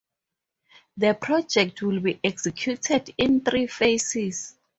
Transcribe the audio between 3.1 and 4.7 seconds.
in three phases.